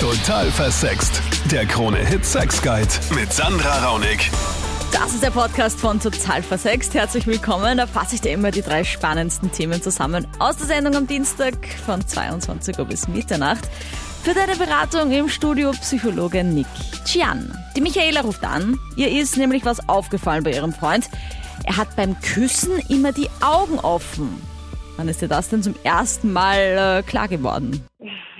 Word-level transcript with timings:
Total 0.00 0.50
versext. 0.50 1.20
Der 1.50 1.66
Krone-Hit 1.66 2.24
Sex 2.24 2.62
Guide 2.62 2.88
mit 3.14 3.30
Sandra 3.30 3.86
Raunig. 3.86 4.30
Das 4.92 5.12
ist 5.12 5.22
der 5.22 5.30
Podcast 5.30 5.78
von 5.78 6.00
Total 6.00 6.42
Versext. 6.42 6.94
Herzlich 6.94 7.26
willkommen. 7.26 7.76
Da 7.76 7.86
fasse 7.86 8.14
ich 8.14 8.22
dir 8.22 8.32
immer 8.32 8.50
die 8.50 8.62
drei 8.62 8.82
spannendsten 8.82 9.52
Themen 9.52 9.82
zusammen 9.82 10.26
aus 10.38 10.56
der 10.56 10.68
Sendung 10.68 10.96
am 10.96 11.06
Dienstag 11.06 11.54
von 11.84 12.00
22 12.04 12.78
Uhr 12.78 12.86
bis 12.86 13.08
Mitternacht. 13.08 13.68
Für 14.22 14.32
deine 14.32 14.56
Beratung 14.56 15.12
im 15.12 15.28
Studio 15.28 15.70
Psychologe 15.72 16.44
Nick 16.44 16.66
Chian. 17.04 17.54
Die 17.76 17.82
Michaela 17.82 18.22
ruft 18.22 18.42
an. 18.42 18.78
Ihr 18.96 19.10
ist 19.10 19.36
nämlich 19.36 19.66
was 19.66 19.86
aufgefallen 19.86 20.44
bei 20.44 20.52
ihrem 20.52 20.72
Freund. 20.72 21.10
Er 21.64 21.76
hat 21.76 21.94
beim 21.96 22.18
Küssen 22.22 22.78
immer 22.88 23.12
die 23.12 23.28
Augen 23.42 23.78
offen. 23.78 24.40
Wann 24.96 25.10
ist 25.10 25.20
dir 25.20 25.28
das 25.28 25.50
denn 25.50 25.62
zum 25.62 25.74
ersten 25.84 26.32
Mal 26.32 27.00
äh, 27.00 27.02
klar 27.02 27.28
geworden? 27.28 27.84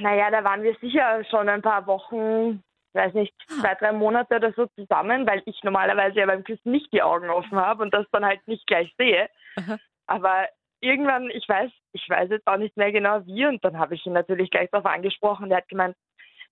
Naja, 0.00 0.30
da 0.30 0.44
waren 0.44 0.62
wir 0.62 0.74
sicher 0.76 1.24
schon 1.24 1.48
ein 1.48 1.62
paar 1.62 1.86
Wochen, 1.86 2.62
weiß 2.94 3.14
nicht, 3.14 3.34
zwei, 3.60 3.74
drei 3.74 3.92
Monate 3.92 4.36
oder 4.36 4.52
so 4.52 4.66
zusammen, 4.66 5.26
weil 5.26 5.42
ich 5.46 5.62
normalerweise 5.62 6.20
ja 6.20 6.26
beim 6.26 6.44
Küssen 6.44 6.72
nicht 6.72 6.92
die 6.92 7.02
Augen 7.02 7.30
offen 7.30 7.58
habe 7.58 7.82
und 7.82 7.94
das 7.94 8.06
dann 8.12 8.24
halt 8.24 8.46
nicht 8.46 8.66
gleich 8.66 8.92
sehe. 8.98 9.28
Aha. 9.56 9.78
Aber 10.06 10.48
irgendwann, 10.80 11.30
ich 11.30 11.48
weiß, 11.48 11.70
ich 11.92 12.08
weiß 12.08 12.30
jetzt 12.30 12.46
auch 12.46 12.56
nicht 12.56 12.76
mehr 12.76 12.92
genau 12.92 13.24
wie 13.26 13.46
und 13.46 13.64
dann 13.64 13.78
habe 13.78 13.94
ich 13.94 14.06
ihn 14.06 14.12
natürlich 14.12 14.50
gleich 14.50 14.70
darauf 14.70 14.86
angesprochen. 14.86 15.48
Der 15.48 15.58
hat 15.58 15.68
gemeint, 15.68 15.96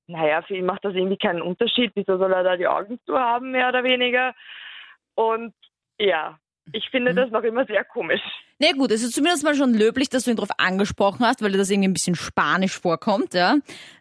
naja, 0.07 0.43
für 0.43 0.57
ihn 0.57 0.67
macht 0.67 0.85
das 0.85 0.95
irgendwie 0.95 1.19
keinen 1.19 1.43
Unterschied. 1.43 1.93
Wieso 1.95 2.19
soll 2.19 2.33
er 2.33 2.43
da 2.43 2.57
die 2.57 2.69
Augen 2.69 2.99
zu 3.05 3.19
haben, 3.19 3.51
mehr 3.51 3.69
oder 3.69 3.85
weniger? 3.85 4.35
Und 5.15 5.55
ja, 5.99 6.39
ich 6.73 6.89
finde 6.91 7.15
das 7.15 7.31
noch 7.31 7.43
immer 7.43 7.65
sehr 7.67 7.85
komisch. 7.85 8.23
Na 8.61 8.73
gut, 8.73 8.91
es 8.91 9.03
ist 9.03 9.15
zumindest 9.15 9.45
mal 9.45 9.55
schon 9.55 9.73
löblich, 9.75 10.09
dass 10.09 10.25
du 10.25 10.31
ihn 10.31 10.37
darauf 10.37 10.51
angesprochen 10.59 11.25
hast, 11.25 11.43
weil 11.43 11.53
dir 11.53 11.59
das 11.59 11.71
irgendwie 11.71 11.89
ein 11.89 11.93
bisschen 11.95 12.17
spanisch 12.17 12.79
vorkommt, 12.79 13.35
ja. 13.35 13.57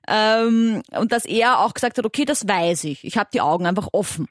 Ähm, 0.07 0.81
und 0.97 1.11
dass 1.11 1.25
er 1.25 1.59
auch 1.59 1.73
gesagt 1.73 1.97
hat, 1.97 2.05
okay, 2.05 2.25
das 2.25 2.47
weiß 2.47 2.85
ich. 2.85 3.03
Ich 3.03 3.17
habe 3.17 3.29
die 3.33 3.41
Augen 3.41 3.65
einfach 3.67 3.89
offen. 3.91 4.27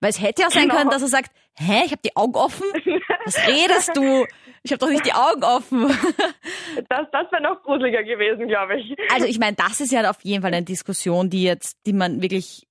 Weil 0.00 0.10
es 0.10 0.20
hätte 0.20 0.42
ja 0.42 0.50
sein 0.50 0.62
Genau. 0.64 0.76
können, 0.76 0.90
dass 0.90 1.02
er 1.02 1.08
sagt, 1.08 1.30
hä, 1.58 1.82
ich 1.84 1.92
habe 1.92 2.00
die 2.02 2.16
Augen 2.16 2.34
offen? 2.34 2.64
Was 3.26 3.36
redest 3.46 3.90
du? 3.94 4.24
Ich 4.62 4.72
habe 4.72 4.78
doch 4.78 4.88
nicht 4.88 5.04
die 5.06 5.12
Augen 5.12 5.44
offen. 5.44 5.90
Das, 6.88 7.06
das 7.12 7.30
wäre 7.30 7.42
noch 7.42 7.62
gruseliger 7.62 8.02
gewesen, 8.02 8.48
glaube 8.48 8.78
ich. 8.78 8.96
Also 9.12 9.26
ich 9.26 9.38
meine, 9.38 9.56
das 9.56 9.80
ist 9.80 9.92
ja 9.92 10.08
auf 10.08 10.18
jeden 10.22 10.42
Fall 10.42 10.52
eine 10.54 10.64
Diskussion, 10.64 11.28
die 11.30 11.42
jetzt, 11.42 11.78
die 11.86 11.92
man 11.92 12.22
wirklich 12.22 12.66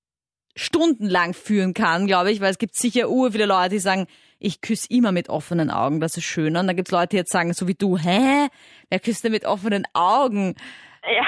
stundenlang 0.60 1.34
führen 1.34 1.74
kann, 1.74 2.06
glaube 2.08 2.32
ich, 2.32 2.42
weil 2.42 2.52
es 2.52 2.58
gibt 2.58 2.76
sicher 2.76 3.10
ur 3.10 3.32
viele 3.32 3.46
Leute, 3.46 3.70
die 3.70 3.80
sagen, 3.80 4.08
ich 4.40 4.62
küsse 4.62 4.88
immer 4.90 5.12
mit 5.12 5.30
offenen 5.30 5.70
Augen, 5.72 6.00
das 6.00 6.18
ist 6.18 6.24
schöner. 6.26 6.60
Und 6.62 6.68
dann 6.68 6.76
gibt 6.76 6.88
es 6.90 6.92
Leute, 6.92 7.10
die 7.10 7.18
jetzt 7.18 7.32
sagen, 7.32 7.54
so 7.54 7.68
wie 7.68 7.76
du, 7.76 7.98
hä? 7.98 8.48
Wer 8.90 9.00
küsst 9.00 9.24
denn 9.24 9.32
mit 9.32 9.46
offenen 9.46 9.86
Augen? 9.94 10.56
Ja. 11.04 11.26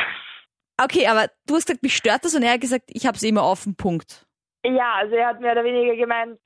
Okay, 0.83 1.07
aber 1.07 1.27
du 1.47 1.55
hast 1.55 1.65
gesagt, 1.67 1.83
mich 1.83 1.95
stört 1.95 2.25
das 2.25 2.35
und 2.35 2.43
er 2.43 2.53
hat 2.53 2.61
gesagt, 2.61 2.85
ich 2.87 3.05
habe 3.05 3.15
es 3.15 3.23
immer 3.23 3.43
offen, 3.43 3.75
Punkt. 3.75 4.25
Ja, 4.65 4.93
also 4.95 5.15
er 5.15 5.27
hat 5.27 5.39
mehr 5.41 5.53
oder 5.53 5.63
weniger 5.63 5.95
gemeint, 5.95 6.37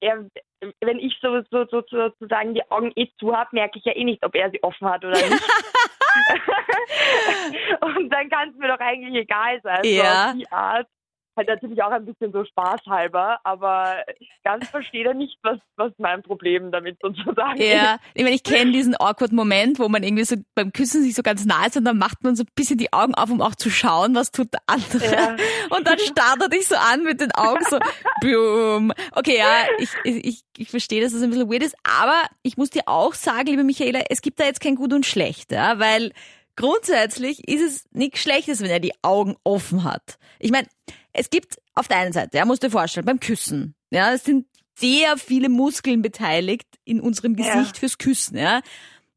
er, 0.00 0.26
wenn 0.80 0.98
ich 0.98 1.16
so, 1.22 1.40
so, 1.50 1.64
so, 1.70 1.82
sozusagen 1.88 2.54
die 2.54 2.68
Augen 2.70 2.92
eh 2.96 3.08
zu 3.18 3.34
habe, 3.36 3.50
merke 3.52 3.78
ich 3.78 3.84
ja 3.84 3.94
eh 3.94 4.04
nicht, 4.04 4.24
ob 4.24 4.34
er 4.34 4.50
sie 4.50 4.62
offen 4.62 4.88
hat 4.88 5.04
oder 5.04 5.16
nicht. 5.16 5.42
Und 7.80 8.10
dann 8.10 8.28
kann 8.28 8.50
es 8.50 8.56
mir 8.56 8.68
doch 8.68 8.80
eigentlich 8.80 9.14
egal 9.22 9.60
sein. 9.62 9.80
So 9.84 9.88
Ja. 9.90 10.30
auf 10.30 10.36
die 10.36 10.50
Art. 10.50 10.88
Halt 11.38 11.46
natürlich 11.46 11.80
auch 11.84 11.92
ein 11.92 12.04
bisschen 12.04 12.32
so 12.32 12.44
spaßhalber, 12.44 13.38
aber 13.44 14.04
ganz 14.42 14.68
versteht 14.68 15.06
er 15.06 15.14
nicht, 15.14 15.38
was, 15.44 15.58
was 15.76 15.92
mein 15.98 16.24
Problem 16.24 16.72
damit 16.72 16.98
sozusagen 17.00 17.60
ist. 17.60 17.72
Ja, 17.72 17.98
ich 18.14 18.24
meine, 18.24 18.34
ich 18.34 18.42
kenne 18.42 18.72
diesen 18.72 18.96
awkward 18.98 19.30
Moment, 19.30 19.78
wo 19.78 19.88
man 19.88 20.02
irgendwie 20.02 20.24
so 20.24 20.34
beim 20.56 20.72
Küssen 20.72 21.04
sich 21.04 21.14
so 21.14 21.22
ganz 21.22 21.44
nah 21.44 21.64
ist 21.66 21.76
und 21.76 21.84
dann 21.84 21.96
macht 21.96 22.24
man 22.24 22.34
so 22.34 22.42
ein 22.42 22.48
bisschen 22.56 22.76
die 22.76 22.92
Augen 22.92 23.14
auf, 23.14 23.30
um 23.30 23.40
auch 23.40 23.54
zu 23.54 23.70
schauen, 23.70 24.16
was 24.16 24.32
tut 24.32 24.52
der 24.52 24.62
andere. 24.66 25.12
Ja. 25.12 25.36
Und 25.70 25.86
dann 25.86 25.98
starrt 26.00 26.40
er 26.40 26.48
dich 26.48 26.66
so 26.66 26.74
an 26.74 27.04
mit 27.04 27.20
den 27.20 27.30
Augen 27.32 27.64
so, 27.68 27.78
boom. 28.20 28.92
Okay, 29.12 29.38
ja, 29.38 29.66
ich, 29.78 29.90
ich, 30.02 30.42
ich 30.56 30.70
verstehe, 30.70 31.00
dass 31.02 31.12
das 31.12 31.22
ein 31.22 31.30
bisschen 31.30 31.50
weird 31.50 31.62
ist, 31.62 31.76
aber 31.84 32.24
ich 32.42 32.56
muss 32.56 32.70
dir 32.70 32.82
auch 32.86 33.14
sagen, 33.14 33.46
liebe 33.46 33.62
Michaela, 33.62 34.00
es 34.08 34.22
gibt 34.22 34.40
da 34.40 34.44
jetzt 34.44 34.60
kein 34.60 34.74
Gut 34.74 34.92
und 34.92 35.06
Schlecht, 35.06 35.52
ja, 35.52 35.78
weil 35.78 36.12
grundsätzlich 36.58 37.46
ist 37.48 37.62
es 37.62 37.84
nichts 37.92 38.20
Schlechtes, 38.20 38.60
wenn 38.60 38.70
er 38.70 38.80
die 38.80 38.94
Augen 39.02 39.36
offen 39.44 39.84
hat. 39.84 40.18
Ich 40.40 40.50
meine, 40.50 40.66
es 41.18 41.30
gibt 41.30 41.56
auf 41.74 41.88
der 41.88 41.98
einen 41.98 42.12
Seite, 42.12 42.36
ja, 42.36 42.44
musst 42.44 42.62
du 42.62 42.68
dir 42.68 42.72
vorstellen, 42.72 43.06
beim 43.06 43.20
Küssen, 43.20 43.74
ja, 43.90 44.12
es 44.12 44.24
sind 44.24 44.46
sehr 44.74 45.16
viele 45.16 45.48
Muskeln 45.48 46.02
beteiligt 46.02 46.66
in 46.84 47.00
unserem 47.00 47.36
Ja. 47.36 47.54
Gesicht 47.54 47.78
fürs 47.78 47.98
Küssen, 47.98 48.38
ja. 48.38 48.60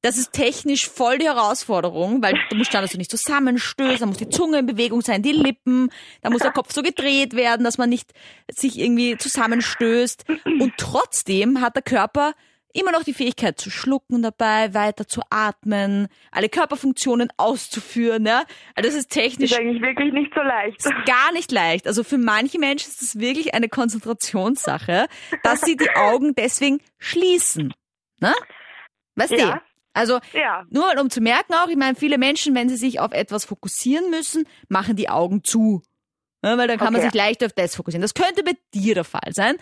Das 0.03 0.17
ist 0.17 0.34
technisch 0.34 0.89
voll 0.89 1.19
die 1.19 1.28
Herausforderung, 1.28 2.23
weil 2.23 2.34
du 2.50 2.56
musst 2.56 2.72
schauen, 2.72 2.81
dass 2.81 2.91
du 2.91 2.97
nicht 2.97 3.12
zusammenstößt, 3.12 4.01
da 4.01 4.07
muss 4.07 4.17
die 4.17 4.29
Zunge 4.29 4.57
in 4.57 4.66
Bewegung 4.66 5.01
sein, 5.01 5.22
die 5.22 5.31
Lippen, 5.31 5.91
da 6.23 6.31
muss 6.31 6.41
der 6.41 6.51
Kopf 6.51 6.73
so 6.73 6.81
gedreht 6.81 7.35
werden, 7.35 7.63
dass 7.63 7.78
man 7.78 7.89
nicht 7.89 8.12
sich 8.51 8.79
irgendwie 8.79 9.16
zusammenstößt. 9.18 10.25
Und 10.59 10.73
trotzdem 10.78 11.62
hat 11.62 11.75
der 11.75 11.83
Körper 11.83 12.33
immer 12.73 12.91
noch 12.91 13.03
die 13.03 13.13
Fähigkeit 13.13 13.59
zu 13.59 13.69
schlucken 13.69 14.21
dabei, 14.21 14.73
weiter 14.73 15.07
zu 15.07 15.21
atmen, 15.29 16.07
alle 16.31 16.49
Körperfunktionen 16.49 17.29
auszuführen, 17.37 18.25
ja. 18.25 18.43
Also 18.75 18.89
das 18.89 18.95
ist 18.95 19.09
technisch 19.09 19.51
Ist 19.51 19.59
eigentlich 19.59 19.81
wirklich 19.81 20.13
nicht 20.13 20.31
so 20.35 20.41
leicht. 20.41 20.77
ist 20.79 21.05
gar 21.05 21.31
nicht 21.33 21.51
leicht. 21.51 21.87
Also 21.87 22.03
für 22.03 22.17
manche 22.17 22.59
Menschen 22.59 22.89
ist 22.89 23.01
es 23.01 23.19
wirklich 23.19 23.53
eine 23.53 23.69
Konzentrationssache, 23.69 25.07
dass 25.43 25.61
sie 25.61 25.75
die 25.77 25.89
Augen 25.95 26.35
deswegen 26.35 26.79
schließen. 26.99 27.73
Ne? 28.19 28.33
Weißt 29.15 29.31
du? 29.31 29.38
Ja. 29.38 29.61
Also 29.93 30.19
Ja. 30.33 30.65
nur 30.69 30.85
um 30.99 31.09
zu 31.09 31.19
merken 31.21 31.53
auch, 31.53 31.67
ich 31.67 31.75
meine, 31.75 31.95
viele 31.95 32.17
Menschen, 32.17 32.55
wenn 32.55 32.69
sie 32.69 32.77
sich 32.77 32.99
auf 32.99 33.11
etwas 33.11 33.43
fokussieren 33.45 34.09
müssen, 34.09 34.45
machen 34.69 34.95
die 34.95 35.09
Augen 35.09 35.43
zu. 35.43 35.81
Ja, 36.43 36.57
weil 36.57 36.67
dann 36.67 36.77
kann 36.79 36.93
man 36.93 37.01
Okay. 37.01 37.09
sich 37.11 37.13
leicht 37.13 37.43
auf 37.43 37.53
das 37.53 37.75
fokussieren. 37.75 38.01
Das 38.01 38.13
könnte 38.13 38.43
bei 38.43 38.53
dir 38.73 38.95
der 38.95 39.03
Fall 39.03 39.31
sein. 39.33 39.57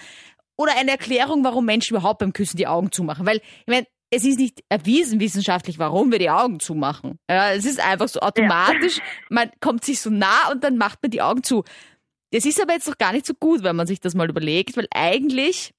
Oder 0.60 0.76
eine 0.76 0.92
Erklärung, 0.92 1.46
warum 1.46 1.64
Menschen 1.64 1.96
überhaupt 1.96 2.20
beim 2.20 2.34
Küssen 2.34 2.58
die 2.58 2.68
Augen 2.68 2.92
zumachen. 2.92 3.26
Weil, 3.26 3.38
ich 3.38 3.68
meine, 3.68 3.88
es 4.10 4.26
ist 4.26 4.38
nicht 4.38 4.62
erwiesen 4.68 5.22
wissenschaftlich, 5.22 5.80
warum 5.80 6.12
wir 6.12 6.20
die 6.20 6.30
Augen 6.30 6.60
zumachen. 6.60 7.18
Ja, 7.30 7.54
es 7.54 7.64
ist 7.64 7.80
einfach 7.80 8.10
so 8.10 8.20
automatisch, 8.20 9.00
man 9.30 9.50
kommt 9.62 9.86
sich 9.86 10.02
so 10.02 10.10
nah 10.10 10.52
und 10.52 10.62
dann 10.66 10.78
macht 10.78 11.02
man 11.02 11.12
die 11.12 11.22
Augen 11.22 11.44
zu. 11.44 11.64
Das 12.32 12.44
ist 12.44 12.62
aber 12.62 12.74
jetzt 12.74 12.90
doch 12.90 12.98
gar 12.98 13.14
nicht 13.14 13.26
so 13.26 13.36
gut, 13.36 13.64
wenn 13.64 13.78
man 13.78 13.88
sich 13.88 14.02
das 14.02 14.16
mal 14.16 14.30
überlegt, 14.30 14.76
weil 14.76 14.88
eigentlich, 14.94 15.74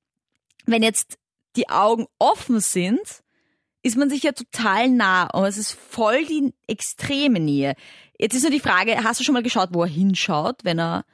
wenn 0.64 0.82
jetzt 0.82 1.18
die 1.56 1.68
Augen 1.68 2.06
offen 2.18 2.60
sind, 2.60 3.02
ist 3.82 3.98
man 3.98 4.08
sich 4.08 4.22
ja 4.22 4.32
total 4.32 4.88
nah 4.88 5.26
und 5.26 5.44
es 5.44 5.58
ist 5.58 5.72
voll 5.72 6.24
die 6.24 6.54
extreme 6.66 7.38
Nähe. 7.38 7.74
Jetzt 8.18 8.34
ist 8.34 8.44
nur 8.44 8.50
die 8.50 8.60
Frage, 8.60 9.04
hast 9.04 9.20
du 9.20 9.24
schon 9.24 9.34
mal 9.34 9.42
geschaut, 9.42 9.68
wo 9.72 9.82
er 9.82 9.90
hinschaut, 9.90 10.64
wenn 10.64 10.80
er 10.80 11.04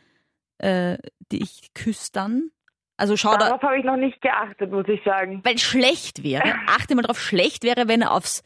äh, 0.59 0.99
dich 1.33 1.75
küsst 1.75 2.15
dann? 2.15 2.53
Also 2.97 3.17
schaut 3.17 3.35
er, 3.35 3.49
Darauf 3.49 3.63
habe 3.63 3.79
ich 3.79 3.85
noch 3.85 3.97
nicht 3.97 4.21
geachtet, 4.23 4.71
muss 4.71 4.89
ich 4.89 5.03
sagen. 5.05 5.43
weil 5.45 5.59
schlecht 5.59 6.25
wäre, 6.25 6.55
achte 6.67 6.95
mal 6.95 7.03
drauf, 7.03 7.21
schlecht 7.21 7.63
wäre, 7.63 7.89
wenn 7.89 8.03
er 8.03 8.13
aufs 8.13 8.43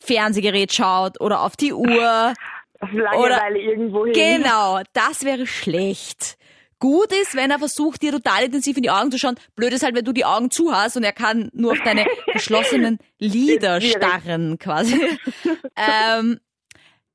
Fernsehgerät 0.00 0.72
schaut 0.72 1.20
oder 1.20 1.42
auf 1.42 1.56
die 1.56 1.72
Uhr. 1.72 2.34
Auf 2.80 2.92
Langeweile 2.92 3.58
irgendwo 3.58 4.04
hin. 4.04 4.14
Genau, 4.14 4.80
das 4.92 5.24
wäre 5.24 5.46
schlecht. 5.46 6.36
Gut 6.80 7.12
ist, 7.12 7.34
wenn 7.34 7.50
er 7.50 7.58
versucht, 7.58 8.02
dir 8.02 8.12
total 8.12 8.44
intensiv 8.44 8.76
in 8.76 8.82
die 8.82 8.90
Augen 8.90 9.10
zu 9.10 9.18
schauen. 9.18 9.36
Blöd 9.54 9.72
ist 9.72 9.84
halt, 9.84 9.94
wenn 9.94 10.04
du 10.04 10.12
die 10.12 10.24
Augen 10.24 10.50
zu 10.50 10.74
hast 10.74 10.96
und 10.96 11.04
er 11.04 11.12
kann 11.12 11.48
nur 11.54 11.72
auf 11.72 11.80
deine 11.82 12.04
geschlossenen 12.32 12.98
Lider 13.18 13.80
Schwierig. 13.80 13.96
starren, 13.96 14.58
quasi. 14.58 15.00
ähm, 15.76 16.40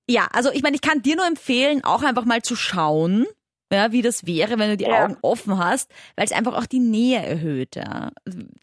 ja, 0.10 0.28
also 0.34 0.50
ich 0.52 0.64
meine, 0.64 0.76
ich 0.76 0.82
kann 0.82 1.02
dir 1.04 1.18
nur 1.18 1.28
empfehlen, 1.28 1.84
auch 1.84 2.02
einfach 2.02 2.26
mal 2.26 2.42
zu 2.42 2.56
schauen, 2.56 3.28
ja, 3.72 3.92
wie 3.92 4.02
das 4.02 4.26
wäre, 4.26 4.58
wenn 4.60 4.70
du 4.72 4.78
die 4.78 4.86
Ja. 4.86 5.04
Augen 5.06 5.18
offen 5.22 5.58
hast, 5.58 5.92
weil 6.16 6.26
es 6.26 6.32
einfach 6.32 6.56
auch 6.58 6.66
die 6.66 6.80
Nähe 6.80 7.20
erhöht. 7.22 7.76
Ja. 7.76 8.10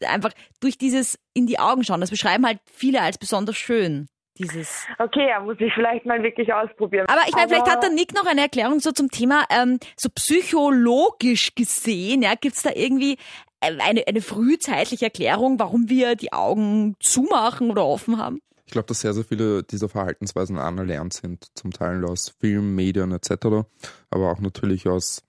Einfach 0.05 0.31
durch 0.59 0.77
dieses 0.77 1.17
in 1.33 1.47
die 1.47 1.59
Augen 1.59 1.83
schauen, 1.83 2.01
das 2.01 2.09
beschreiben 2.09 2.45
halt 2.45 2.59
viele 2.71 3.01
als 3.01 3.17
besonders 3.17 3.55
schön. 3.57 4.07
Dieses 4.37 4.85
Okay, 4.99 5.29
ja, 5.29 5.39
muss 5.39 5.55
ich 5.59 5.73
vielleicht 5.73 6.05
mal 6.05 6.21
wirklich 6.21 6.53
ausprobieren. 6.53 7.07
aber 7.09 7.21
ich 7.27 7.33
meine, 7.33 7.47
vielleicht 7.47 7.69
hat 7.71 7.81
der 7.81 7.89
Nick 7.89 8.13
noch 8.13 8.25
eine 8.27 8.41
Erklärung 8.41 8.79
so 8.79 8.91
zum 8.91 9.09
Thema, 9.09 9.45
ähm, 9.49 9.79
so 9.95 10.09
psychologisch 10.13 11.55
gesehen, 11.55 12.21
ja, 12.21 12.35
gibt's 12.39 12.61
da 12.61 12.69
irgendwie 12.75 13.17
äh, 13.61 13.71
eine, 13.79 14.03
eine 14.07 14.21
frühzeitliche 14.21 15.05
Erklärung, 15.05 15.59
warum 15.59 15.89
wir 15.89 16.15
die 16.15 16.33
Augen 16.33 16.95
zumachen 16.99 17.71
oder 17.71 17.83
offen 17.85 18.17
haben? 18.19 18.39
Ich 18.67 18.73
glaube, 18.73 18.87
dass 18.87 18.99
sehr, 18.99 19.13
sehr 19.13 19.23
viele 19.23 19.63
dieser 19.63 19.87
Verhaltensweisen 19.87 20.57
anerlernt 20.57 21.13
sind, 21.13 21.47
zum 21.55 21.71
Teil 21.71 22.03
aus 22.03 22.33
Film, 22.39 22.75
Medien 22.75 23.13
etc., 23.13 23.65
aber 24.09 24.31
auch 24.31 24.39
natürlich 24.39 24.87
aus 24.89 25.23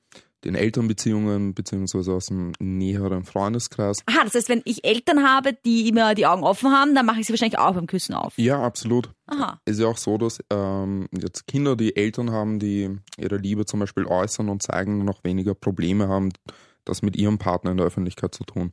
den 0.45 0.57
Elternbeziehungen 0.57 1.55
beziehungsweise 1.55 2.13
aus 2.13 2.27
dem 2.27 2.53
näheren 2.59 3.25
Freundeskreis. 3.25 4.03
Aha, 4.07 4.25
das 4.25 4.35
heißt, 4.35 4.49
wenn 4.49 4.63
ich 4.65 4.85
Eltern 4.85 5.23
habe, 5.23 5.57
die 5.65 5.89
immer 5.89 6.17
die 6.17 6.27
Augen 6.27 6.43
offen 6.43 6.71
haben, 6.71 6.97
dann 6.97 7.07
mache 7.07 7.21
ich 7.21 7.27
sie 7.27 7.33
wahrscheinlich 7.33 7.59
auch 7.59 7.75
beim 7.75 7.87
Küssen 7.87 8.15
auf. 8.15 8.37
Ja, 8.39 8.61
absolut. 8.61 9.11
Aha. 9.27 9.61
Es 9.65 9.75
ist 9.75 9.83
ja 9.83 9.87
auch 9.87 9.97
so, 9.97 10.19
dass 10.19 10.43
ähm, 10.51 11.09
jetzt 11.13 11.47
Kinder, 11.47 11.77
die 11.77 11.95
Eltern 11.95 12.31
haben, 12.31 12.59
die 12.59 12.91
ihre 13.17 13.37
Liebe 13.37 13.67
zum 13.67 13.81
Beispiel 13.81 14.05
äußern 14.05 14.49
und 14.49 14.63
zeigen, 14.63 15.05
noch 15.05 15.23
weniger 15.23 15.55
Probleme 15.55 16.09
haben, 16.09 16.31
das 16.85 17.03
mit 17.03 17.17
ihrem 17.17 17.39
Partner 17.39 17.71
in 17.71 17.77
der 17.77 17.87
Öffentlichkeit 17.87 18.35
zu 18.35 18.43
tun. 18.43 18.73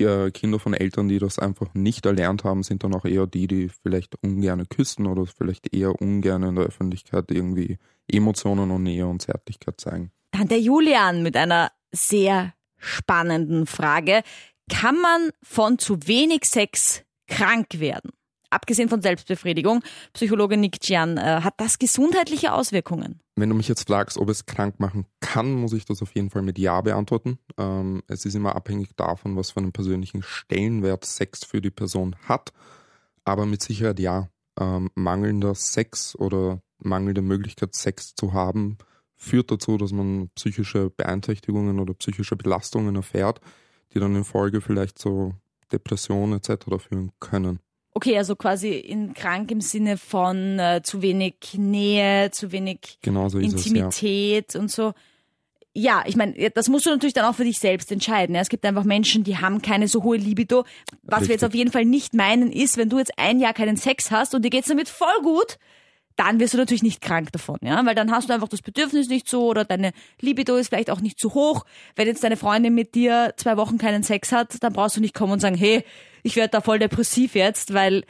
Äh, 0.00 0.30
Kinder 0.30 0.58
von 0.58 0.74
Eltern, 0.74 1.08
die 1.08 1.18
das 1.18 1.38
einfach 1.38 1.74
nicht 1.74 2.06
erlernt 2.06 2.44
haben, 2.44 2.62
sind 2.62 2.84
dann 2.84 2.94
auch 2.94 3.04
eher 3.04 3.26
die, 3.26 3.46
die 3.46 3.68
vielleicht 3.68 4.16
ungerne 4.22 4.66
küssen 4.66 5.06
oder 5.06 5.26
vielleicht 5.26 5.74
eher 5.74 6.00
ungern 6.00 6.42
in 6.42 6.54
der 6.54 6.64
Öffentlichkeit 6.64 7.30
irgendwie 7.30 7.78
Emotionen 8.10 8.70
und 8.70 8.82
Nähe 8.82 9.06
und 9.06 9.22
Zärtlichkeit 9.22 9.80
zeigen. 9.80 10.10
Dann 10.32 10.48
der 10.48 10.60
Julian 10.60 11.22
mit 11.22 11.36
einer 11.36 11.70
sehr 11.92 12.52
spannenden 12.78 13.66
Frage. 13.66 14.22
Kann 14.70 15.00
man 15.00 15.30
von 15.42 15.78
zu 15.78 15.98
wenig 16.06 16.44
Sex 16.44 17.02
krank 17.26 17.80
werden? 17.80 18.10
Abgesehen 18.50 18.88
von 18.88 19.02
Selbstbefriedigung, 19.02 19.82
Psychologe 20.12 20.56
Nick 20.56 20.80
Gian, 20.80 21.16
äh, 21.16 21.40
hat 21.42 21.54
das 21.58 21.78
gesundheitliche 21.78 22.52
Auswirkungen? 22.52 23.20
Wenn 23.34 23.50
du 23.50 23.54
mich 23.54 23.68
jetzt 23.68 23.88
fragst, 23.88 24.18
ob 24.18 24.28
es 24.28 24.46
krank 24.46 24.80
machen 24.80 25.06
kann, 25.20 25.52
muss 25.52 25.72
ich 25.72 25.84
das 25.84 26.02
auf 26.02 26.14
jeden 26.14 26.30
Fall 26.30 26.42
mit 26.42 26.58
Ja 26.58 26.80
beantworten. 26.80 27.38
Ähm, 27.58 28.02
es 28.08 28.24
ist 28.24 28.34
immer 28.34 28.56
abhängig 28.56 28.96
davon, 28.96 29.36
was 29.36 29.50
für 29.50 29.60
einen 29.60 29.72
persönlichen 29.72 30.22
Stellenwert 30.22 31.04
Sex 31.04 31.44
für 31.44 31.60
die 31.60 31.70
Person 31.70 32.16
hat. 32.28 32.52
Aber 33.24 33.46
mit 33.46 33.62
Sicherheit 33.62 34.00
ja. 34.00 34.28
Ähm, 34.58 34.90
mangelnder 34.94 35.54
Sex 35.54 36.16
oder 36.16 36.62
mangelnde 36.78 37.20
Möglichkeit, 37.20 37.74
Sex 37.74 38.14
zu 38.14 38.32
haben, 38.32 38.78
führt 39.16 39.50
dazu, 39.50 39.76
dass 39.76 39.92
man 39.92 40.30
psychische 40.34 40.90
Beeinträchtigungen 40.90 41.80
oder 41.80 41.94
psychische 41.94 42.36
Belastungen 42.36 42.96
erfährt, 42.96 43.40
die 43.92 43.98
dann 43.98 44.14
in 44.14 44.24
Folge 44.24 44.60
vielleicht 44.60 44.98
zu 44.98 45.34
Depressionen 45.72 46.38
etc. 46.38 46.66
führen 46.78 47.12
können. 47.18 47.60
Okay, 47.96 48.18
also 48.18 48.36
quasi 48.36 48.72
in 48.74 49.14
krank 49.14 49.50
im 49.50 49.62
Sinne 49.62 49.96
von 49.96 50.58
äh, 50.58 50.82
zu 50.82 51.00
wenig 51.00 51.54
Nähe, 51.56 52.30
zu 52.30 52.52
wenig 52.52 52.98
Genauso 53.00 53.38
ist 53.38 53.54
es, 53.54 53.66
Intimität 53.66 54.54
und 54.54 54.70
so. 54.70 54.92
Ja, 55.72 56.04
ich 56.04 56.14
meine, 56.14 56.50
das 56.50 56.68
musst 56.68 56.84
du 56.84 56.90
natürlich 56.90 57.14
dann 57.14 57.24
auch 57.24 57.34
für 57.34 57.44
dich 57.44 57.58
selbst 57.58 57.90
entscheiden. 57.90 58.34
Ja. 58.34 58.42
Es 58.42 58.50
gibt 58.50 58.66
einfach 58.66 58.84
Menschen, 58.84 59.24
die 59.24 59.38
haben 59.38 59.62
keine 59.62 59.88
so 59.88 60.02
hohe 60.02 60.18
Libido. 60.18 60.66
Was 61.04 61.20
wir 61.22 61.28
jetzt 61.28 61.42
Richtig. 61.42 61.46
auf 61.46 61.54
jeden 61.54 61.72
Fall 61.72 61.86
nicht 61.86 62.12
meinen, 62.12 62.52
ist, 62.52 62.76
wenn 62.76 62.90
du 62.90 62.98
jetzt 62.98 63.12
ein 63.16 63.40
Jahr 63.40 63.54
keinen 63.54 63.78
Sex 63.78 64.10
hast 64.10 64.34
und 64.34 64.44
dir 64.44 64.50
geht's 64.50 64.68
damit 64.68 64.90
voll 64.90 65.22
gut, 65.22 65.56
dann 66.16 66.38
wirst 66.38 66.52
du 66.52 66.58
natürlich 66.58 66.82
nicht 66.82 67.00
krank 67.00 67.32
davon, 67.32 67.58
ja, 67.62 67.84
weil 67.84 67.94
dann 67.94 68.10
hast 68.10 68.28
du 68.28 68.34
einfach 68.34 68.48
das 68.48 68.60
Bedürfnis 68.60 69.08
nicht 69.08 69.28
so 69.28 69.46
oder 69.46 69.64
deine 69.64 69.92
Libido 70.20 70.56
ist 70.56 70.68
vielleicht 70.68 70.90
auch 70.90 71.00
nicht 71.00 71.18
zu 71.18 71.32
hoch. 71.32 71.64
Wenn 71.94 72.08
jetzt 72.08 72.24
deine 72.24 72.36
Freundin 72.36 72.74
mit 72.74 72.94
dir 72.94 73.32
zwei 73.36 73.56
Wochen 73.56 73.78
keinen 73.78 74.02
Sex 74.02 74.32
hat, 74.32 74.62
dann 74.62 74.72
brauchst 74.74 74.96
du 74.96 75.00
nicht 75.00 75.14
kommen 75.14 75.34
und 75.34 75.40
sagen, 75.40 75.56
hey, 75.56 75.84
ich 76.26 76.36
werde 76.36 76.50
da 76.50 76.60
voll 76.60 76.78
depressiv 76.78 77.34
jetzt, 77.34 77.72
weil 77.72 78.04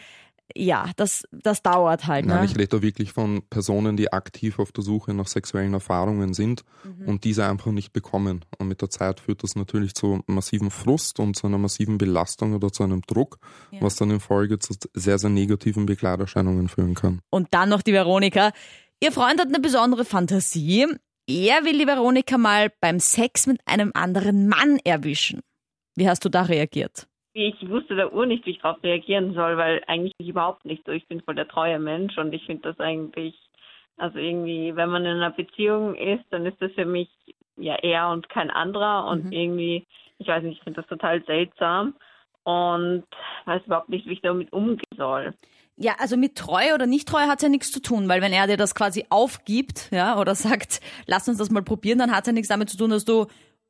ja, 0.54 0.90
das 0.96 1.24
das 1.32 1.60
dauert 1.60 2.06
halt. 2.06 2.24
Nein, 2.24 2.38
ne? 2.38 2.44
ich 2.46 2.52
rede 2.56 2.68
da 2.68 2.80
wirklich 2.82 3.12
von 3.12 3.42
Personen, 3.50 3.96
die 3.96 4.12
aktiv 4.12 4.60
auf 4.60 4.70
der 4.70 4.84
Suche 4.84 5.12
nach 5.12 5.26
sexuellen 5.26 5.74
Erfahrungen 5.74 6.34
sind 6.34 6.62
Mhm. 6.84 7.08
und 7.08 7.24
diese 7.24 7.44
einfach 7.46 7.72
nicht 7.72 7.92
bekommen. 7.92 8.44
Und 8.58 8.68
mit 8.68 8.80
der 8.80 8.88
Zeit 8.88 9.18
führt 9.18 9.42
das 9.42 9.56
natürlich 9.56 9.94
zu 9.94 10.20
massiven 10.28 10.70
Frust 10.70 11.18
und 11.18 11.34
zu 11.34 11.48
einer 11.48 11.58
massiven 11.58 11.98
Belastung 11.98 12.54
oder 12.54 12.70
zu 12.70 12.84
einem 12.84 13.02
Druck, 13.02 13.38
Ja. 13.72 13.80
was 13.82 13.96
dann 13.96 14.10
in 14.12 14.20
Folge 14.20 14.60
zu 14.60 14.74
sehr, 14.94 15.18
sehr 15.18 15.30
negativen 15.30 15.84
Begleiterscheinungen 15.84 16.68
führen 16.68 16.94
kann. 16.94 17.20
Und 17.30 17.48
dann 17.50 17.68
noch 17.68 17.82
die 17.82 17.92
Veronika. 17.92 18.52
Ihr 19.02 19.10
Freund 19.10 19.40
hat 19.40 19.48
eine 19.48 19.58
besondere 19.60 20.04
Fantasie. 20.04 20.86
Er 21.28 21.64
will 21.64 21.76
die 21.76 21.88
Veronika 21.88 22.38
mal 22.38 22.70
beim 22.80 23.00
Sex 23.00 23.48
mit 23.48 23.60
einem 23.66 23.90
anderen 23.94 24.46
Mann 24.46 24.78
erwischen. 24.84 25.40
Wie 25.96 26.08
hast 26.08 26.24
du 26.24 26.28
da 26.28 26.42
reagiert? 26.42 27.08
Ich 27.38 27.68
wusste 27.68 27.96
der 27.96 28.14
Uhr 28.14 28.24
nicht, 28.24 28.46
wie 28.46 28.52
ich 28.52 28.60
darauf 28.60 28.82
reagieren 28.82 29.34
soll, 29.34 29.58
weil 29.58 29.82
eigentlich 29.88 30.14
überhaupt 30.18 30.64
nicht 30.64 30.86
so. 30.86 30.92
Ich 30.92 31.06
bin 31.06 31.20
voll 31.20 31.34
der 31.34 31.46
treue 31.46 31.78
Mensch 31.78 32.16
und 32.16 32.32
ich 32.32 32.46
finde 32.46 32.70
das 32.70 32.80
eigentlich, 32.80 33.34
also 33.98 34.18
irgendwie, 34.18 34.74
wenn 34.74 34.88
man 34.88 35.04
in 35.04 35.18
einer 35.18 35.32
Beziehung 35.32 35.94
ist, 35.96 36.24
dann 36.30 36.46
ist 36.46 36.56
das 36.62 36.72
für 36.72 36.86
mich 36.86 37.10
ja 37.58 37.74
er 37.74 38.08
und 38.08 38.30
kein 38.30 38.50
anderer 38.50 39.06
und 39.08 39.26
Mhm. 39.26 39.32
irgendwie, 39.32 39.86
ich 40.18 40.26
weiß 40.26 40.44
nicht, 40.44 40.56
ich 40.56 40.64
finde 40.64 40.80
das 40.80 40.88
total 40.88 41.22
seltsam 41.26 41.94
und 42.44 43.04
weiß 43.44 43.66
überhaupt 43.66 43.90
nicht, 43.90 44.06
wie 44.06 44.14
ich 44.14 44.22
damit 44.22 44.50
umgehen 44.54 44.96
soll. 44.96 45.34
Ja, 45.76 45.96
also 45.98 46.16
mit 46.16 46.36
Treue 46.36 46.72
oder 46.72 46.86
Nicht-Treue 46.86 47.26
hat's 47.26 47.42
ja 47.42 47.50
nichts 47.50 47.70
zu 47.70 47.82
tun, 47.82 48.08
weil 48.08 48.22
wenn 48.22 48.32
er 48.32 48.46
dir 48.46 48.56
das 48.56 48.74
quasi 48.74 49.04
aufgibt, 49.10 49.90
ja, 49.92 50.18
oder 50.18 50.34
sagt, 50.34 50.80
lass 51.06 51.28
uns 51.28 51.36
das 51.36 51.50
mal 51.50 51.62
probieren, 51.62 51.98
dann 51.98 52.12
hat's 52.12 52.26
ja 52.28 52.32
nichts 52.32 52.48
damit 52.48 52.70
zu 52.70 52.78
tun, 52.78 52.88
dass 52.88 53.04
du, 53.04 53.26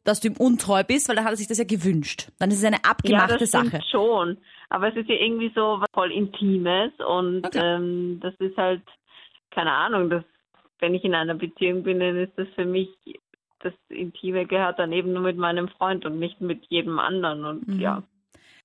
dass 0.07 0.21
du 0.21 0.29
ihm 0.29 0.37
untreu 0.37 0.83
bist, 0.85 1.09
weil 1.09 1.17
dann 1.17 1.25
hat 1.25 1.33
er 1.33 1.37
sich 1.37 1.49
das 1.49 1.59
ja 1.59 1.65
gewünscht. 1.65 2.29
Dann 2.39 2.51
ist 2.51 2.59
es 2.59 2.65
eine 2.65 2.85
abgemachte 2.85 3.33
ja, 3.35 3.39
das 3.39 3.51
Sache. 3.51 3.81
schon. 3.91 4.39
Aber 4.69 4.89
es 4.89 4.97
ist 4.97 5.09
ja 5.09 5.15
irgendwie 5.17 5.53
so 5.55 5.81
was 5.81 5.89
voll 5.93 6.11
Intimes 6.13 6.93
und 7.07 7.47
Okay. 7.47 7.61
ähm, 7.63 8.19
das 8.23 8.35
ist 8.39 8.57
halt, 8.57 8.83
keine 9.51 9.73
Ahnung, 9.73 10.11
das, 10.11 10.25
wenn 10.81 10.95
ich 10.95 11.05
in 11.05 11.15
einer 11.15 11.35
Beziehung 11.35 11.83
bin, 11.83 12.01
dann 12.01 12.17
ist 12.17 12.33
das 12.37 12.49
für 12.55 12.65
mich, 12.65 12.89
das 13.61 13.73
Intime 13.89 14.47
gehört 14.47 14.79
dann 14.79 14.93
eben 14.93 15.13
nur 15.13 15.23
mit 15.23 15.37
meinem 15.37 15.69
Freund 15.69 16.05
und 16.05 16.19
nicht 16.19 16.41
mit 16.41 16.65
jedem 16.69 16.99
anderen 16.99 17.45
und 17.45 17.69
Mhm. 17.69 17.81
ja. 17.81 18.03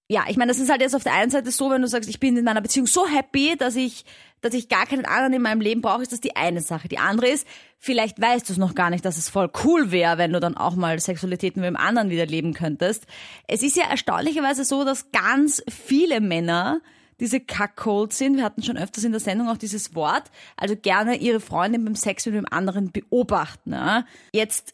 Ja, 0.10 0.26
ich 0.28 0.36
meine, 0.36 0.50
das 0.50 0.60
ist 0.60 0.70
halt 0.70 0.82
jetzt 0.82 0.94
auf 0.94 1.04
der 1.04 1.14
einen 1.14 1.32
Seite 1.32 1.52
so, 1.52 1.70
wenn 1.70 1.82
du 1.82 1.88
sagst, 1.88 2.10
ich 2.10 2.20
bin 2.20 2.36
in 2.36 2.44
meiner 2.44 2.60
Beziehung 2.60 2.86
so 2.86 3.08
happy, 3.08 3.56
dass 3.58 3.78
ich, 3.78 4.04
dass 4.42 4.54
ich 4.54 4.70
gar 4.70 4.86
keinen 4.86 5.06
anderen 5.06 5.34
in 5.34 5.42
meinem 5.42 5.62
Leben 5.62 5.82
brauche, 5.82 6.02
ist 6.02 6.12
das 6.12 6.20
die 6.20 6.36
eine 6.36 6.62
Sache. 6.62 6.88
Die 6.88 6.98
andere 6.98 7.30
ist, 7.30 7.48
vielleicht 7.78 8.20
weißt 8.20 8.50
du 8.50 8.54
es 8.54 8.60
noch 8.60 8.76
gar 8.76 8.90
nicht, 8.90 9.06
dass 9.06 9.18
es 9.18 9.30
voll 9.30 9.52
cool 9.64 9.92
wäre, 9.92 10.18
wenn 10.18 10.34
du 10.34 10.40
dann 10.40 10.58
auch 10.58 10.76
mal 10.76 11.00
Sexualität 11.00 11.56
mit 11.56 11.66
dem 11.66 11.78
anderen 11.78 12.10
wieder 12.10 12.26
leben 12.26 12.54
könntest. 12.54 13.06
Es 13.48 13.64
ist 13.64 13.78
ja 13.78 13.86
erstaunlicherweise 13.90 14.66
so, 14.66 14.84
dass 14.84 15.12
ganz 15.12 15.64
viele 15.70 16.22
Männer 16.22 16.82
diese 17.20 17.40
Cuckold 17.40 18.14
sind. 18.14 18.38
Wir 18.38 18.44
hatten 18.44 18.64
schon 18.64 18.78
öfters 18.78 19.04
in 19.04 19.12
der 19.12 19.22
Sendung 19.22 19.48
auch 19.48 19.58
dieses 19.58 19.94
Wort. 19.94 20.32
Also 20.58 20.76
gerne 20.76 21.18
ihre 21.18 21.40
Freundin 21.40 21.86
beim 21.86 21.96
Sex 21.96 22.26
mit 22.26 22.34
dem 22.34 22.48
anderen 22.50 22.92
beobachten. 22.92 23.74
Ja. 23.74 24.06
Jetzt 24.34 24.74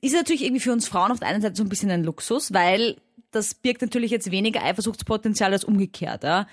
ist 0.00 0.14
natürlich 0.14 0.42
irgendwie 0.42 0.62
für 0.62 0.72
uns 0.72 0.88
Frauen 0.88 1.12
auf 1.12 1.20
der 1.20 1.28
einen 1.28 1.42
Seite 1.42 1.56
so 1.56 1.62
ein 1.62 1.68
bisschen 1.68 1.90
ein 1.90 2.02
Luxus, 2.02 2.54
weil 2.54 2.96
das 3.30 3.54
birgt 3.54 3.82
natürlich 3.82 4.10
jetzt 4.10 4.30
weniger 4.30 4.62
Eifersuchtspotenzial 4.64 5.52
als 5.52 5.64
umgekehrt. 5.64 6.24
Ja? 6.24 6.46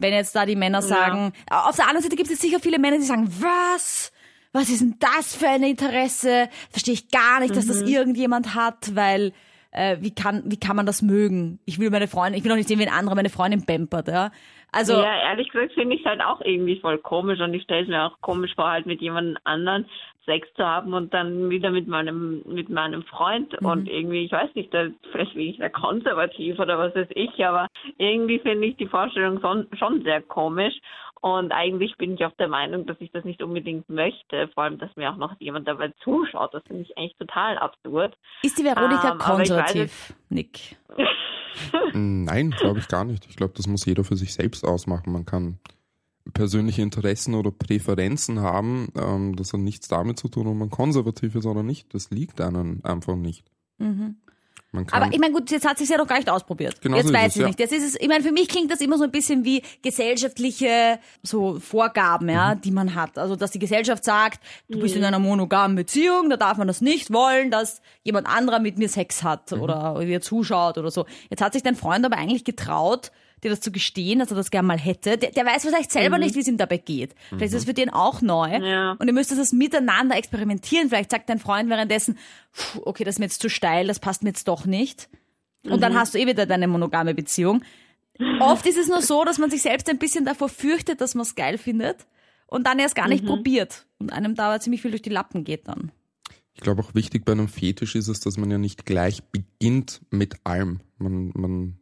Wenn 0.00 0.14
jetzt 0.14 0.34
da 0.34 0.46
die 0.46 0.56
Männer 0.56 0.80
sagen, 0.82 1.32
auf 1.50 1.76
der 1.76 1.86
anderen 1.86 2.02
Seite 2.02 2.16
gibt 2.16 2.30
es 2.30 2.40
sicher 2.40 2.58
viele 2.58 2.78
Männer, 2.78 2.96
die 2.96 3.04
sagen, 3.04 3.30
was? 3.38 4.12
Was 4.52 4.68
ist 4.68 4.80
denn 4.80 4.96
das 4.98 5.36
für 5.36 5.48
ein 5.48 5.62
Interesse? 5.62 6.48
Verstehe 6.70 6.94
ich 6.94 7.10
gar 7.10 7.40
nicht, 7.40 7.54
dass 7.54 7.66
das 7.66 7.82
irgendjemand 7.82 8.54
hat, 8.54 8.96
weil 8.96 9.32
äh, 9.72 9.96
wie 10.00 10.14
kann 10.14 10.42
wie 10.46 10.58
kann 10.58 10.76
man 10.76 10.86
das 10.86 11.02
mögen? 11.02 11.60
Ich 11.64 11.78
will 11.78 11.90
meine 11.90 12.08
Freundin, 12.08 12.38
ich 12.38 12.44
will 12.44 12.52
auch 12.52 12.56
nicht 12.56 12.68
sehen, 12.68 12.78
wie 12.78 12.86
ein 12.86 12.92
anderer 12.92 13.14
meine 13.14 13.30
Freundin 13.30 13.64
pampert, 13.64 14.08
ja. 14.08 14.30
Also 14.72 14.94
ja, 14.94 15.30
ehrlich 15.30 15.48
gesagt 15.48 15.72
finde 15.72 15.96
ich 15.96 16.02
es 16.02 16.06
halt 16.06 16.20
auch 16.20 16.40
irgendwie 16.42 16.78
voll 16.78 16.98
komisch 16.98 17.40
und 17.40 17.54
ich 17.54 17.62
stelle 17.64 17.82
es 17.82 17.88
mir 17.88 18.04
auch 18.04 18.20
komisch 18.20 18.54
vor, 18.54 18.70
halt 18.70 18.86
mit 18.86 19.00
jemand 19.00 19.38
anderen 19.44 19.86
Sex 20.26 20.48
zu 20.54 20.64
haben 20.64 20.92
und 20.94 21.12
dann 21.12 21.50
wieder 21.50 21.70
mit 21.70 21.88
meinem 21.88 22.42
mit 22.46 22.68
meinem 22.68 23.02
Freund 23.04 23.60
und 23.62 23.88
irgendwie, 23.88 24.24
ich 24.26 24.32
weiß 24.32 24.54
nicht, 24.54 24.72
da, 24.72 24.86
vielleicht 25.10 25.34
bin 25.34 25.48
ich 25.48 25.56
sehr 25.56 25.70
konservativ 25.70 26.58
oder 26.58 26.78
was 26.78 26.94
weiß 26.94 27.08
ich, 27.14 27.44
aber 27.44 27.66
irgendwie 27.98 28.38
finde 28.38 28.68
ich 28.68 28.76
die 28.76 28.86
Vorstellung 28.86 29.40
schon, 29.40 29.66
schon 29.78 30.02
sehr 30.02 30.22
komisch 30.22 30.74
und 31.20 31.52
eigentlich 31.52 31.96
bin 31.98 32.14
ich 32.14 32.24
auch 32.24 32.32
der 32.38 32.48
Meinung, 32.48 32.86
dass 32.86 32.96
ich 33.00 33.10
das 33.12 33.24
nicht 33.24 33.42
unbedingt 33.42 33.88
möchte, 33.88 34.48
vor 34.54 34.64
allem, 34.64 34.78
dass 34.78 34.94
mir 34.96 35.10
auch 35.10 35.16
noch 35.16 35.38
jemand 35.38 35.68
dabei 35.68 35.92
zuschaut, 36.02 36.54
das 36.54 36.62
finde 36.66 36.82
ich 36.82 36.96
eigentlich 36.96 37.16
total 37.16 37.58
absurd. 37.58 38.16
ist 38.42 38.58
die 38.58 38.64
Veronika 38.64 39.12
Ähm, 39.12 39.18
konservativ, 39.18 40.14
Nick? 40.28 40.76
Nein, 41.92 42.50
glaube 42.50 42.78
ich 42.78 42.88
gar 42.88 43.04
nicht. 43.04 43.26
Ich 43.28 43.36
glaube, 43.36 43.52
das 43.56 43.66
muss 43.66 43.84
jeder 43.84 44.04
für 44.04 44.16
sich 44.16 44.32
selbst 44.32 44.64
ausmachen. 44.64 45.12
Man 45.12 45.26
kann 45.26 45.58
persönliche 46.32 46.82
Interessen 46.82 47.34
oder 47.34 47.50
Präferenzen 47.50 48.40
haben. 48.40 48.88
Ähm, 48.96 49.36
das 49.36 49.52
hat 49.52 49.60
nichts 49.60 49.88
damit 49.88 50.18
zu 50.18 50.28
tun, 50.28 50.46
ob 50.46 50.54
man 50.54 50.70
konservativ 50.70 51.34
ist 51.34 51.46
oder 51.46 51.62
nicht. 51.62 51.92
Das 51.94 52.10
liegt 52.10 52.40
einem 52.40 52.80
einfach 52.82 53.16
nicht. 53.16 53.50
Mhm. 53.78 54.16
Man 54.72 54.86
kann, 54.86 55.02
Aber 55.02 55.12
ich 55.12 55.18
meine, 55.18 55.32
gut, 55.32 55.50
jetzt 55.50 55.66
hat 55.66 55.78
sie 55.78 55.84
es 55.84 55.90
ja 55.90 55.96
noch 55.98 56.06
gar 56.06 56.16
nicht 56.18 56.30
ausprobiert. 56.30 56.80
Genau 56.80 56.96
jetzt 56.96 57.08
so 57.08 57.12
ist 57.12 57.18
weiß 57.20 57.26
es, 57.30 57.36
ich 57.36 57.40
ja. 57.42 57.46
nicht. 57.48 57.58
Jetzt 57.58 57.72
ist 57.72 57.82
es, 57.84 58.00
ich 58.00 58.06
meine, 58.08 58.22
für 58.22 58.30
mich 58.30 58.46
klingt 58.48 58.70
das 58.70 58.80
immer 58.80 58.98
so 58.98 59.04
ein 59.04 59.10
bisschen 59.10 59.44
wie 59.44 59.62
gesellschaftliche 59.82 60.98
so 61.22 61.58
Vorgaben, 61.58 62.28
ja, 62.28 62.54
Mhm. 62.54 62.60
die 62.62 62.70
man 62.70 62.94
hat. 62.94 63.18
Also, 63.18 63.36
dass 63.36 63.50
die 63.50 63.58
Gesellschaft 63.58 64.04
sagt, 64.04 64.40
du 64.68 64.78
bist 64.80 64.96
in 64.96 65.04
einer 65.04 65.18
monogamen 65.18 65.76
Beziehung, 65.76 66.30
da 66.30 66.36
darf 66.36 66.58
man 66.58 66.66
das 66.68 66.80
nicht 66.80 67.12
wollen, 67.12 67.50
dass 67.50 67.80
jemand 68.02 68.26
anderer 68.26 68.58
mit 68.60 68.78
mir 68.78 68.88
Sex 68.88 69.22
hat 69.22 69.52
Mhm. 69.52 69.60
oder 69.62 69.94
mir 69.98 70.20
zuschaut 70.20 70.78
oder 70.78 70.90
so. 70.90 71.06
Jetzt 71.30 71.42
hat 71.42 71.52
sich 71.52 71.62
dein 71.62 71.76
Freund 71.76 72.04
aber 72.04 72.16
eigentlich 72.16 72.44
getraut, 72.44 73.10
dir 73.40 73.50
das 73.50 73.60
zu 73.60 73.72
gestehen, 73.72 74.18
dass 74.18 74.30
er 74.30 74.36
das 74.36 74.50
gern 74.50 74.66
mal 74.66 74.78
hätte. 74.78 75.16
Der, 75.18 75.30
der 75.30 75.44
weiß 75.46 75.62
vielleicht 75.62 75.90
selber 75.92 76.18
nicht, 76.18 76.34
wie 76.34 76.40
es 76.40 76.48
ihm 76.48 76.56
dabei 76.56 76.76
geht. 76.78 77.14
Vielleicht 77.28 77.52
ist 77.52 77.60
es 77.60 77.64
für 77.64 77.74
den 77.74 77.90
auch 77.90 78.20
neu. 78.22 78.56
Ja. 78.58 78.92
Und 78.98 79.06
ihr 79.06 79.12
müsst 79.12 79.30
das 79.36 79.52
miteinander 79.52 80.16
experimentieren. 80.16 80.88
Vielleicht 80.88 81.10
sagt 81.10 81.28
dein 81.28 81.38
Freund 81.38 81.68
währenddessen, 81.70 82.18
"Puh, 82.52 82.82
okay, 82.84 83.04
das 83.04 83.16
ist 83.16 83.18
mir 83.18 83.26
jetzt 83.26 83.40
zu 83.42 83.48
steil, 83.50 83.86
das 83.86 83.98
passt 83.98 84.22
mir 84.22 84.30
jetzt 84.30 84.46
doch 84.48 84.64
nicht. 84.66 85.08
Und 85.64 85.82
dann 85.82 85.94
hast 85.94 86.14
du 86.14 86.18
eh 86.18 86.26
wieder 86.26 86.46
deine 86.46 86.68
monogame 86.68 87.14
Beziehung. 87.14 87.62
Oft 88.40 88.66
ist 88.66 88.76
es 88.78 88.88
nur 88.88 89.02
so, 89.02 89.24
dass 89.24 89.38
man 89.38 89.50
sich 89.50 89.62
selbst 89.62 89.88
ein 89.88 89.98
bisschen 89.98 90.24
davor 90.24 90.48
fürchtet, 90.48 91.00
dass 91.00 91.14
man 91.14 91.22
es 91.22 91.34
geil 91.34 91.56
findet 91.58 92.06
und 92.46 92.66
dann 92.66 92.78
erst 92.78 92.94
gar 92.94 93.08
nicht 93.08 93.24
probiert 93.24 93.86
und 93.98 94.12
einem 94.12 94.34
da 94.34 94.60
ziemlich 94.60 94.82
viel 94.82 94.90
durch 94.90 95.02
die 95.02 95.10
Lappen 95.10 95.44
geht 95.44 95.68
dann. 95.68 95.90
ich 96.52 96.60
glaube 96.60 96.82
auch 96.82 96.94
wichtig 96.94 97.24
bei 97.24 97.32
einem 97.32 97.48
Fetisch 97.48 97.94
ist 97.94 98.08
es, 98.08 98.20
dass 98.20 98.36
man 98.36 98.50
ja 98.50 98.58
nicht 98.58 98.84
gleich 98.84 99.22
beginnt 99.24 100.02
mit 100.10 100.34
allem. 100.44 100.80
Man, 100.98 101.30
man 101.34 101.79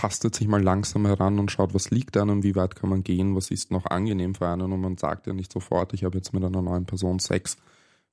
tastet 0.00 0.34
sich 0.34 0.48
mal 0.48 0.62
langsam 0.62 1.04
heran 1.04 1.38
und 1.38 1.50
schaut, 1.50 1.74
was 1.74 1.90
liegt 1.90 2.16
einem, 2.16 2.42
wie 2.42 2.56
weit 2.56 2.74
kann 2.74 2.88
man 2.88 3.02
gehen, 3.02 3.36
was 3.36 3.50
ist 3.50 3.70
noch 3.70 3.84
angenehm 3.84 4.34
für 4.34 4.48
einen 4.48 4.72
und 4.72 4.80
man 4.80 4.96
sagt 4.96 5.26
ja 5.26 5.34
nicht 5.34 5.52
sofort, 5.52 5.92
ich 5.92 6.04
habe 6.04 6.16
jetzt 6.16 6.32
mit 6.32 6.42
einer 6.42 6.62
neuen 6.62 6.86
Person 6.86 7.18
Sex. 7.18 7.58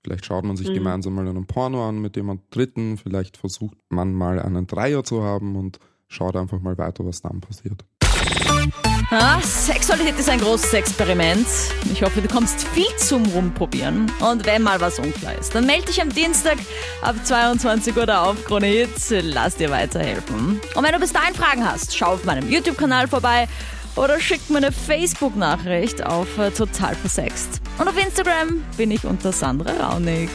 Vielleicht 0.04 0.26
schaut 0.26 0.44
man 0.44 0.58
sich 0.58 0.74
gemeinsam 0.74 1.16
mal 1.16 1.26
einen 1.26 1.48
Porno 1.48 1.88
an 1.88 2.00
mit 2.02 2.18
jemand 2.18 2.42
Dritten, 2.54 2.98
vielleicht 2.98 3.38
versucht 3.38 3.78
man 3.88 4.14
mal 4.14 4.38
einen 4.40 4.68
Dreier 4.68 5.06
zu 5.06 5.24
haben 5.24 5.56
und 5.56 5.80
schaut 6.10 6.36
einfach 6.36 6.60
mal 6.60 6.78
weiter, 6.78 7.06
was 7.06 7.22
dann 7.22 7.40
passiert. 7.40 7.86
Ah, 9.10 9.40
Sexualität 9.42 10.20
ist 10.20 10.30
ein 10.30 10.42
großes 10.42 10.74
Experiment. 10.74 11.48
Ich 11.92 12.04
hoffe, 12.04 12.22
du 12.22 12.28
kommst 12.28 12.68
viel 12.68 12.94
zum 12.98 13.26
Rumprobieren. 13.26 14.12
Und 14.20 14.46
wenn 14.46 14.64
mal 14.64 14.82
was 14.82 15.00
unklar 15.00 15.34
ist, 15.40 15.56
dann 15.56 15.66
melde 15.66 15.86
dich 15.86 16.02
am 16.02 16.10
Dienstag 16.10 16.58
ab 17.02 17.16
22 17.24 17.96
Uhr 17.96 18.06
da 18.06 18.24
auf 18.26 18.44
Krone 18.44 18.68
Hits. 18.68 19.14
Lass 19.22 19.56
dir 19.56 19.72
weiterhelfen. 19.72 20.60
Und 20.76 20.84
wenn 20.84 20.92
du 20.92 21.00
bis 21.00 21.14
dahin 21.14 21.34
Fragen 21.36 21.66
hast, 21.66 21.96
schau 21.96 22.14
auf 22.14 22.26
meinem 22.26 22.52
YouTube-Kanal 22.52 23.08
vorbei 23.08 23.48
oder 23.96 24.20
schick 24.20 24.50
mir 24.50 24.58
eine 24.58 24.74
Facebook-Nachricht 24.74 26.06
auf 26.06 26.38
äh, 26.38 26.52
Total 26.52 26.94
Versext. 26.96 27.62
Und 27.78 27.88
auf 27.88 27.98
Instagram 27.98 28.62
bin 28.76 28.92
ich 28.92 29.06
unter 29.06 29.32
Sandra 29.32 29.72
Raunig. 29.72 30.30